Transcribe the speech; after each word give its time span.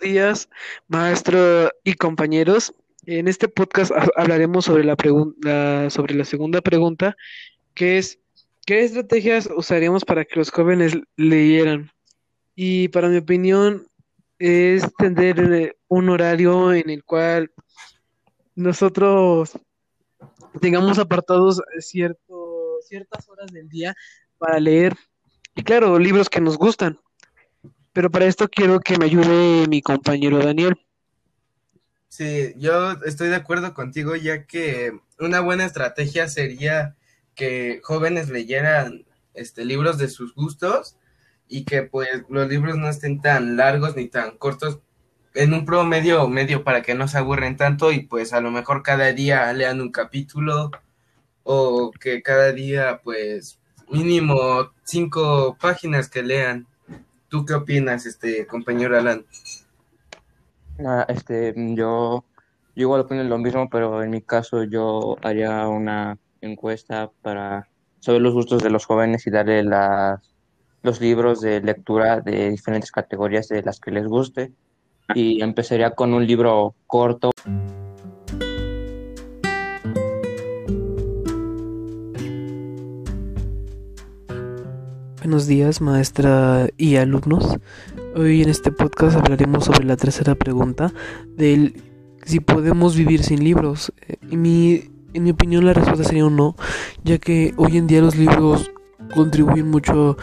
días, 0.00 0.48
maestro 0.88 1.70
y 1.82 1.94
compañeros. 1.94 2.74
En 3.06 3.28
este 3.28 3.48
podcast 3.48 3.90
ha- 3.92 4.08
hablaremos 4.16 4.64
sobre 4.66 4.84
la 4.84 4.96
sobre 5.90 6.14
la 6.14 6.24
segunda 6.24 6.60
pregunta, 6.60 7.16
que 7.74 7.98
es, 7.98 8.18
¿qué 8.66 8.84
estrategias 8.84 9.48
usaríamos 9.54 10.04
para 10.04 10.24
que 10.24 10.36
los 10.36 10.50
jóvenes 10.50 10.94
leyeran? 11.16 11.90
Y 12.54 12.88
para 12.88 13.08
mi 13.08 13.16
opinión, 13.18 13.86
es 14.38 14.82
tener 14.96 15.40
eh, 15.52 15.76
un 15.88 16.08
horario 16.08 16.72
en 16.72 16.90
el 16.90 17.04
cual 17.04 17.50
nosotros 18.54 19.52
tengamos 20.60 20.98
apartados 20.98 21.60
cierto, 21.78 22.78
ciertas 22.86 23.28
horas 23.28 23.50
del 23.52 23.68
día 23.68 23.94
para 24.38 24.60
leer. 24.60 24.94
Y 25.56 25.62
claro, 25.62 25.98
libros 25.98 26.28
que 26.28 26.40
nos 26.40 26.56
gustan. 26.58 26.98
Pero 27.94 28.10
para 28.10 28.26
esto 28.26 28.48
quiero 28.48 28.80
que 28.80 28.98
me 28.98 29.06
ayude 29.06 29.66
mi 29.68 29.80
compañero 29.80 30.38
Daniel. 30.38 30.74
Sí, 32.08 32.52
yo 32.58 32.92
estoy 33.06 33.28
de 33.28 33.36
acuerdo 33.36 33.72
contigo, 33.72 34.16
ya 34.16 34.44
que 34.44 34.92
una 35.18 35.40
buena 35.40 35.64
estrategia 35.64 36.28
sería 36.28 36.96
que 37.34 37.80
jóvenes 37.82 38.28
leyeran 38.28 39.06
este, 39.32 39.64
libros 39.64 39.96
de 39.96 40.08
sus 40.08 40.34
gustos 40.34 40.96
y 41.48 41.64
que 41.64 41.82
pues 41.82 42.08
los 42.28 42.48
libros 42.48 42.76
no 42.76 42.88
estén 42.88 43.20
tan 43.20 43.56
largos 43.56 43.96
ni 43.96 44.08
tan 44.08 44.38
cortos 44.38 44.80
en 45.34 45.54
un 45.54 45.64
promedio 45.64 46.28
medio 46.28 46.64
para 46.64 46.82
que 46.82 46.94
no 46.94 47.06
se 47.06 47.18
aburren 47.18 47.56
tanto 47.56 47.92
y 47.92 48.00
pues 48.00 48.32
a 48.32 48.40
lo 48.40 48.50
mejor 48.50 48.82
cada 48.82 49.12
día 49.12 49.52
lean 49.52 49.80
un 49.80 49.92
capítulo 49.92 50.70
o 51.44 51.92
que 51.92 52.22
cada 52.22 52.52
día 52.52 53.00
pues 53.04 53.60
mínimo 53.88 54.72
cinco 54.84 55.56
páginas 55.60 56.08
que 56.08 56.22
lean. 56.22 56.66
¿Tú 57.34 57.44
qué 57.44 57.54
opinas, 57.54 58.06
este 58.06 58.46
compañero 58.46 58.96
Alan? 58.96 59.24
Ah, 60.78 61.04
este, 61.08 61.52
yo, 61.56 62.24
yo 62.76 62.82
igual 62.82 63.00
opino 63.00 63.24
lo 63.24 63.38
mismo, 63.38 63.68
pero 63.68 64.04
en 64.04 64.10
mi 64.10 64.22
caso 64.22 64.62
yo 64.62 65.16
haría 65.20 65.66
una 65.66 66.16
encuesta 66.40 67.10
para 67.22 67.68
saber 67.98 68.22
los 68.22 68.34
gustos 68.34 68.62
de 68.62 68.70
los 68.70 68.86
jóvenes 68.86 69.26
y 69.26 69.32
darle 69.32 69.64
las, 69.64 70.20
los 70.82 71.00
libros 71.00 71.40
de 71.40 71.60
lectura 71.60 72.20
de 72.20 72.50
diferentes 72.50 72.92
categorías 72.92 73.48
de 73.48 73.62
las 73.64 73.80
que 73.80 73.90
les 73.90 74.06
guste. 74.06 74.52
Y 75.12 75.42
empezaría 75.42 75.90
con 75.90 76.14
un 76.14 76.24
libro 76.24 76.76
corto. 76.86 77.32
Buenos 85.24 85.46
días, 85.46 85.80
maestra 85.80 86.68
y 86.76 86.96
alumnos. 86.96 87.56
Hoy 88.14 88.42
en 88.42 88.50
este 88.50 88.70
podcast 88.70 89.16
hablaremos 89.16 89.64
sobre 89.64 89.86
la 89.86 89.96
tercera 89.96 90.34
pregunta 90.34 90.92
del 91.34 91.80
si 92.26 92.40
podemos 92.40 92.94
vivir 92.94 93.22
sin 93.22 93.42
libros. 93.42 93.90
Eh, 94.06 94.16
En 94.30 94.42
mi, 94.42 94.82
en 95.14 95.24
mi 95.24 95.30
opinión 95.30 95.64
la 95.64 95.72
respuesta 95.72 96.04
sería 96.04 96.26
un 96.26 96.36
no, 96.36 96.56
ya 97.04 97.16
que 97.16 97.54
hoy 97.56 97.78
en 97.78 97.86
día 97.86 98.02
los 98.02 98.16
libros 98.16 98.70
contribuyen 99.14 99.70
mucho 99.70 100.18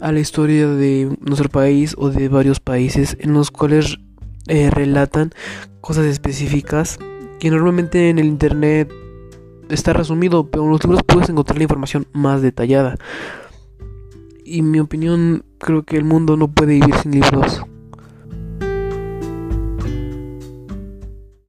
a 0.00 0.12
la 0.12 0.20
historia 0.20 0.66
de 0.66 1.14
nuestro 1.20 1.50
país 1.50 1.94
o 1.98 2.08
de 2.08 2.30
varios 2.30 2.58
países 2.58 3.18
en 3.20 3.34
los 3.34 3.50
cuales 3.50 3.98
eh, 4.46 4.70
relatan 4.70 5.30
cosas 5.82 6.06
específicas 6.06 6.98
que 7.38 7.50
normalmente 7.50 8.08
en 8.08 8.18
el 8.18 8.24
internet 8.24 8.90
está 9.68 9.92
resumido, 9.92 10.50
pero 10.50 10.64
en 10.64 10.70
los 10.70 10.82
libros 10.84 11.02
puedes 11.06 11.28
encontrar 11.28 11.58
la 11.58 11.64
información 11.64 12.06
más 12.14 12.40
detallada. 12.40 12.96
Y 14.50 14.60
en 14.60 14.70
mi 14.70 14.80
opinión, 14.80 15.44
creo 15.58 15.82
que 15.82 15.98
el 15.98 16.04
mundo 16.04 16.38
no 16.38 16.48
puede 16.48 16.76
vivir 16.76 16.94
sin 16.94 17.10
libros. 17.10 17.62